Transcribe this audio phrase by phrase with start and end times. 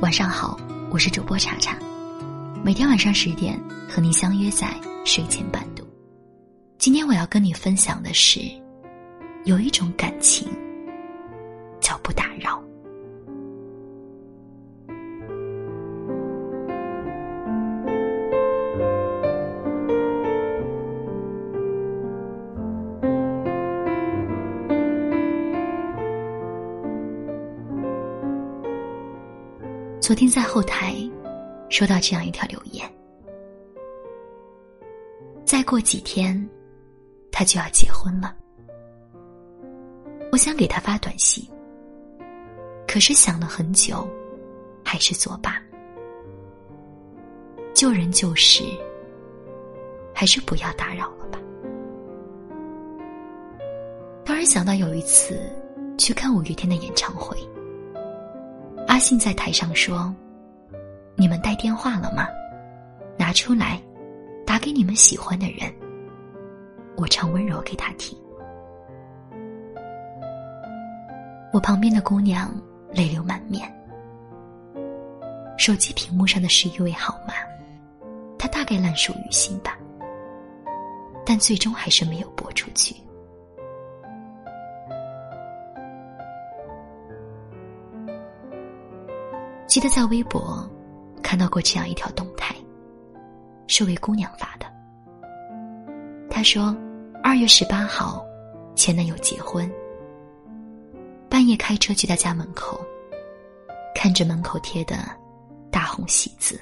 [0.00, 0.56] 晚上好，
[0.90, 1.76] 我是主播查查，
[2.64, 4.72] 每天晚上十点和你相约在
[5.04, 5.84] 睡前伴读。
[6.78, 8.40] 今天我要跟你分享的是，
[9.44, 10.46] 有一种感情
[11.80, 12.62] 叫不打扰。
[30.08, 30.94] 昨天在后台
[31.68, 32.90] 收到这样一条留言：
[35.44, 36.48] 再过几天，
[37.30, 38.34] 他就要结婚了。
[40.32, 41.46] 我想给他发短信，
[42.86, 44.08] 可是想了很久，
[44.82, 45.62] 还是作罢。
[47.74, 48.64] 救人救事，
[50.14, 51.38] 还是不要打扰了吧。
[54.24, 55.38] 突然想到有一次
[55.98, 57.36] 去看五月天的演唱会。
[58.98, 60.12] 阿信在台上说
[61.14, 62.26] ：“你们带电话了吗？
[63.16, 63.80] 拿出来，
[64.44, 65.72] 打给你们喜欢的人。
[66.96, 68.18] 我唱温柔给他听。”
[71.54, 72.52] 我旁边的姑娘
[72.92, 73.72] 泪流满面，
[75.56, 77.34] 手机屏幕上的是一位号码，
[78.36, 79.78] 她大概烂熟于心吧，
[81.24, 82.96] 但最终还是没有拨出去。
[89.78, 90.68] 记得在微博
[91.22, 92.52] 看到过这样一条动态，
[93.68, 94.66] 是位姑娘发的。
[96.28, 96.76] 她说
[97.22, 98.26] ：“二月十八号，
[98.74, 99.72] 前男友结婚，
[101.30, 102.84] 半夜开车去他家门口，
[103.94, 104.96] 看着门口贴的
[105.70, 106.60] 大红喜字，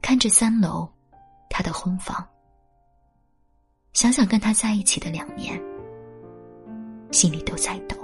[0.00, 0.88] 看着三楼
[1.50, 2.24] 他的婚房，
[3.94, 5.60] 想想跟他在一起的两年，
[7.10, 7.96] 心里都在抖。”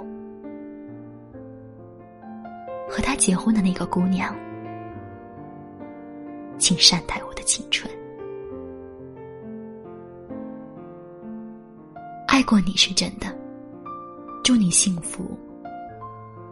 [2.89, 4.35] 和他结婚的那个姑娘，
[6.57, 7.87] 请善待我的青春。
[12.27, 13.27] 爱过你是真的，
[14.43, 15.37] 祝你幸福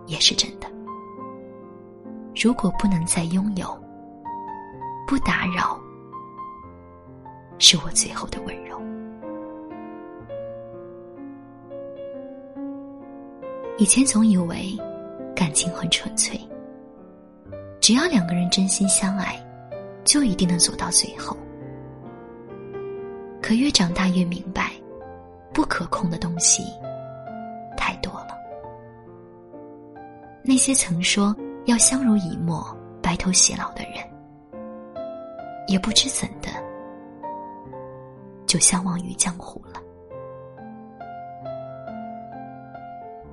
[0.06, 0.72] 也是真的。
[2.36, 3.68] 如果不能再拥有，
[5.08, 5.80] 不打扰，
[7.58, 8.80] 是我最后的温柔。
[13.80, 14.78] 以前总以为。
[15.38, 16.36] 感情很纯粹，
[17.80, 19.40] 只要两个人真心相爱，
[20.04, 21.38] 就一定能走到最后。
[23.40, 24.72] 可越长大越明白，
[25.54, 26.64] 不可控的东西
[27.78, 28.30] 太多了。
[30.44, 34.04] 那些曾说要相濡以沫、白头偕老的人，
[35.68, 36.50] 也不知怎的
[38.48, 39.80] 就相忘于江湖了。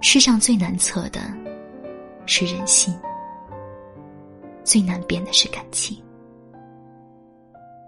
[0.02, 1.22] 世上最难测的。
[2.26, 2.94] 是人心，
[4.64, 6.02] 最难变的是感情。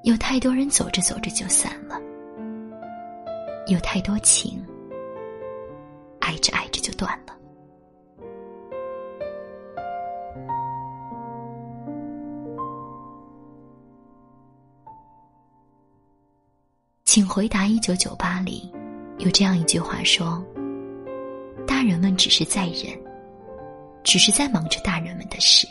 [0.03, 2.01] 有太多人走着走着就散了，
[3.67, 4.65] 有太多情
[6.21, 7.35] 爱着爱着就断了。
[17.05, 18.71] 请回答一九九八里
[19.17, 20.45] 有这样一句话说
[21.67, 22.95] ：“大人们只是在忍。”
[24.07, 25.67] 只是在忙着大人们的事，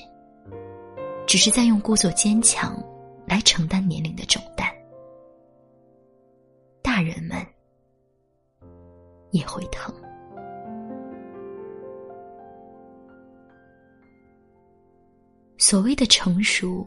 [1.25, 2.77] 只是在用故作坚强
[3.25, 4.67] 来承担年龄的重担。
[6.81, 7.37] 大人们
[9.31, 9.95] 也会疼。
[15.57, 16.85] 所谓的成熟，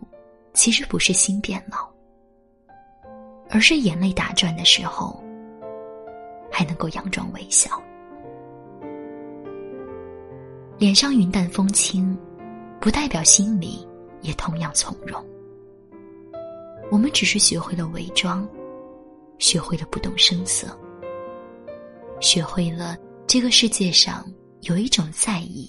[0.52, 1.90] 其实不是心变老，
[3.48, 5.24] 而是眼泪打转的时候，
[6.52, 7.82] 还能够佯装微笑。
[10.78, 12.16] 脸上云淡风轻，
[12.80, 13.84] 不代表心里
[14.22, 15.20] 也同样从容。
[16.88, 18.48] 我们只是学会了伪装，
[19.38, 20.68] 学会了不动声色，
[22.20, 22.96] 学会了
[23.26, 24.24] 这个世界上
[24.60, 25.68] 有一种在意，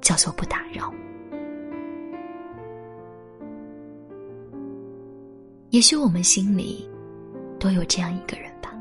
[0.00, 0.94] 叫做不打扰。
[5.70, 6.88] 也许我们心里
[7.58, 8.72] 都有这样一个人吧，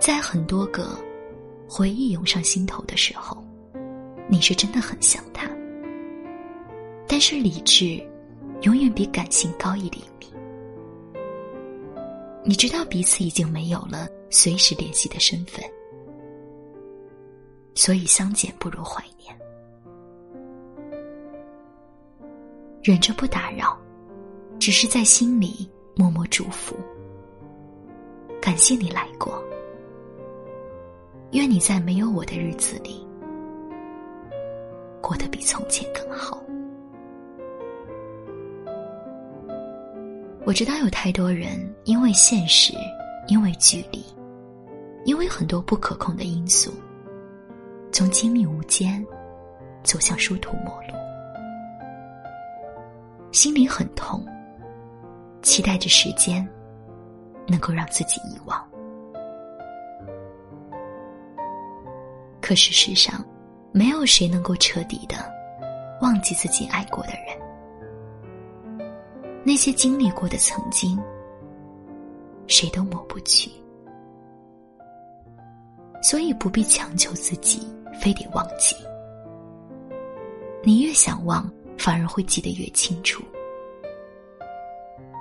[0.00, 0.98] 在很多个。
[1.68, 3.42] 回忆涌上心头的时候，
[4.28, 5.50] 你是真的很想他。
[7.06, 8.02] 但是理智
[8.62, 10.26] 永远比感性高一厘米。
[12.44, 15.64] 你知道彼此已经没有了随时联系的身份，
[17.74, 19.34] 所以相见不如怀念。
[22.82, 23.78] 忍着不打扰，
[24.58, 26.76] 只是在心里默默祝福。
[28.42, 29.42] 感谢你来过。
[31.34, 33.04] 愿你在没有我的日子里
[35.00, 36.40] 过得比从前更好。
[40.44, 42.72] 我知道有太多人因为现实，
[43.26, 44.04] 因为距离，
[45.04, 46.72] 因为很多不可控的因素，
[47.90, 49.04] 从亲密无间
[49.82, 50.94] 走向殊途末路，
[53.32, 54.24] 心里很痛，
[55.42, 56.48] 期待着时间
[57.48, 58.64] 能够让自己遗忘。
[62.44, 63.24] 可事实上，
[63.72, 65.16] 没有谁能够彻底的
[66.02, 68.88] 忘记自己爱过的人。
[69.42, 71.02] 那些经历过的曾经，
[72.46, 73.50] 谁都抹不去，
[76.02, 77.66] 所以不必强求自己
[77.98, 78.76] 非得忘记。
[80.62, 83.24] 你越想忘，反而会记得越清楚。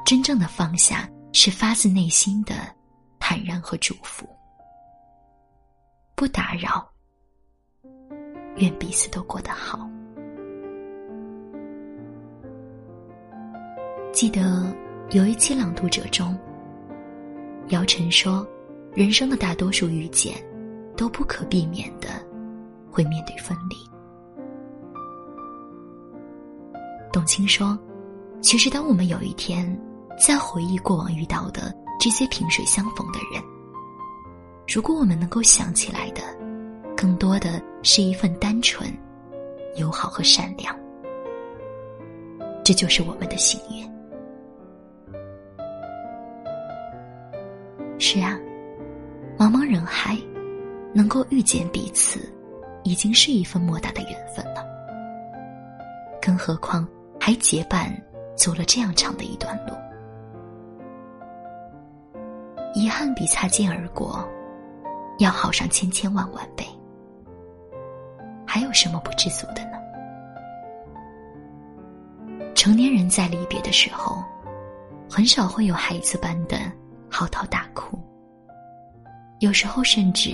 [0.05, 2.53] 真正的放下，是发自内心的
[3.17, 4.27] 坦然和祝福。
[6.15, 6.85] 不打扰，
[8.57, 9.89] 愿彼此都过得好。
[14.11, 14.73] 记得
[15.09, 16.37] 有一期《朗读者》中，
[17.69, 18.47] 姚晨说
[18.93, 20.35] ：“人生的大多数遇见，
[20.95, 22.09] 都不可避免的
[22.91, 23.75] 会面对分离。”
[27.11, 27.77] 董卿说
[28.39, 29.77] ：“其实，当我们有一天
[30.19, 33.43] 在回忆过往遇到的这些萍水相逢的人，
[34.67, 36.21] 如果我们能够想起来的，
[37.03, 38.89] 更多的是一份单纯、
[39.75, 40.73] 友好和善良，
[42.63, 43.85] 这就是我们的幸运。”
[47.99, 48.39] 是啊，
[49.37, 50.17] 茫茫人海，
[50.93, 52.21] 能够遇见彼此，
[52.83, 54.65] 已经是一份莫大的缘分了。
[56.21, 56.87] 更何况
[57.19, 57.93] 还结伴
[58.33, 59.73] 走了这样长的一段路，
[62.73, 64.25] 遗憾比擦肩而过
[65.19, 66.65] 要好上千千万万倍。
[68.53, 69.79] 还有什么不知足的呢？
[72.53, 74.23] 成年人在离别的时候，
[75.09, 76.55] 很少会有孩子般的。
[77.09, 77.97] 嚎啕大哭，
[79.39, 80.29] 有时候甚至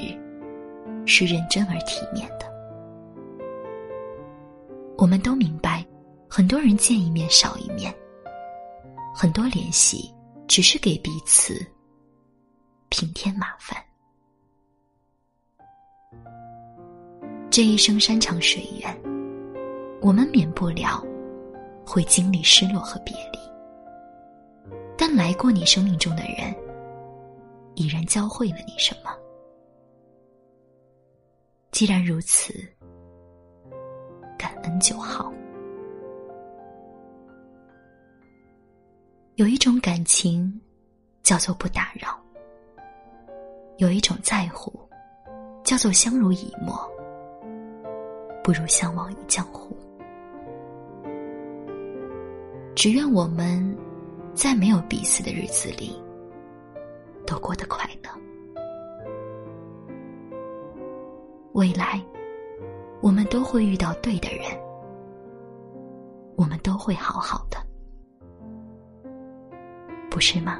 [1.06, 2.46] 是认真而体面的。
[4.98, 5.86] 我们都明白，
[6.30, 7.94] 很多人见一面少一面，
[9.16, 10.14] 很多联系
[10.46, 11.66] 只是给彼此
[12.90, 13.82] 平添麻烦。
[17.52, 18.96] 这一生山长水远，
[20.02, 21.04] 我们免不了
[21.86, 23.40] 会经历失落和别离，
[24.96, 26.56] 但来过你生命中的人。
[27.76, 29.12] 已然教会了你什么？
[31.72, 32.54] 既然如此，
[34.38, 35.32] 感恩就好。
[39.36, 40.60] 有一种感情，
[41.24, 42.10] 叫做不打扰；
[43.78, 44.78] 有一种在乎，
[45.64, 46.89] 叫做相濡以沫。
[48.50, 49.78] 不如相忘于江湖。
[52.74, 53.78] 只愿我们
[54.34, 56.02] 在没有彼此的日子里。
[57.28, 58.10] 都过得快乐。
[61.52, 62.04] 未来，
[63.02, 64.46] 我们都会遇到对的人，
[66.36, 67.58] 我们都会好好的，
[70.10, 70.60] 不是吗？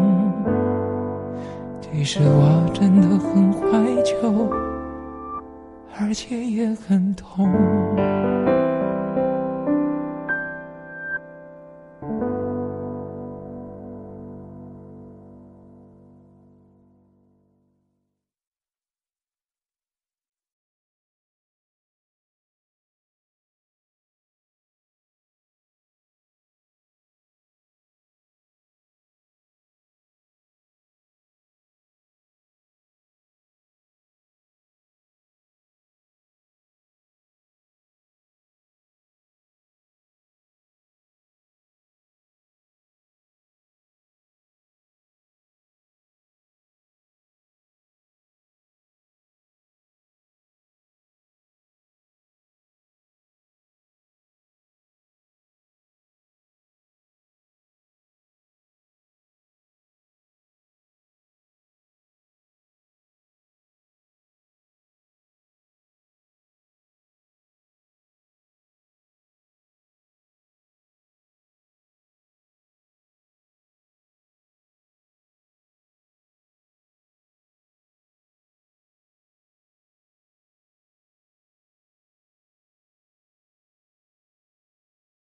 [2.03, 4.49] 其实我真的很怀旧，
[5.99, 7.47] 而且也很痛。